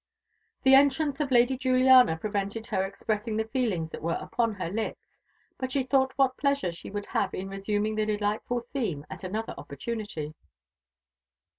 [0.63, 4.97] The entrance of Lady Juliana prevented her expressing the feelings that were upon her lips;
[5.59, 9.53] but she thought what pleasure she would have in resuming the delightful theme at another
[9.59, 10.33] opportunity.